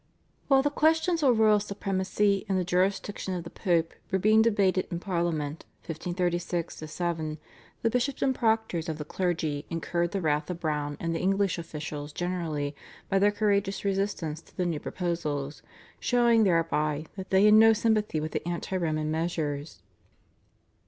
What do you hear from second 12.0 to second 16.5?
generally by their courageous resistance to the new proposals, showing